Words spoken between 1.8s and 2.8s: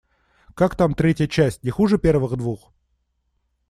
первых двух?